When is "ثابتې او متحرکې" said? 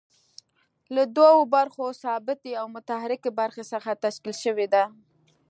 2.03-3.31